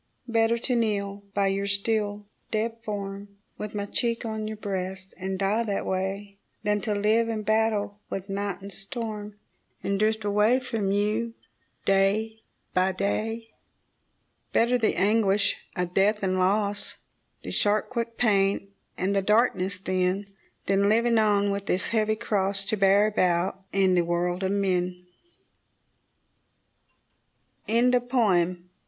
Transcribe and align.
Better 0.27 0.57
to 0.57 0.75
kneel 0.75 1.25
by 1.35 1.45
your 1.45 1.67
still 1.67 2.25
dead 2.49 2.77
form, 2.83 3.37
With 3.59 3.75
my 3.75 3.85
cheek 3.85 4.25
on 4.25 4.47
your 4.47 4.57
breast, 4.57 5.13
and 5.15 5.37
die 5.37 5.61
that 5.65 5.85
way, 5.85 6.39
Than 6.63 6.81
to 6.81 6.95
live 6.95 7.29
and 7.29 7.45
battle 7.45 7.99
with 8.09 8.27
night 8.27 8.63
and 8.63 8.71
storm, 8.73 9.37
And 9.83 9.99
drift 9.99 10.25
away 10.25 10.59
from 10.59 10.91
you 10.91 11.35
day 11.85 12.41
by 12.73 12.93
day. 12.93 13.51
Better 14.53 14.75
the 14.79 14.95
anguish 14.95 15.57
of 15.75 15.93
death 15.93 16.23
and 16.23 16.39
loss, 16.39 16.97
The 17.43 17.51
sharp, 17.51 17.89
quick 17.91 18.17
pain, 18.17 18.69
and 18.97 19.15
the 19.15 19.21
darkness, 19.21 19.77
then, 19.79 20.33
Than 20.65 20.89
living 20.89 21.19
on 21.19 21.51
with 21.51 21.67
this 21.67 21.89
heavy 21.89 22.15
cross 22.15 22.65
To 22.65 22.75
bear 22.75 23.05
about 23.05 23.65
in 23.71 23.93
the 23.93 24.01
world 24.01 24.41
of 24.41 24.51
men. 24.51 25.05
THE 27.67 27.81
NIGHT 27.83 28.03
Oh! 28.11 28.55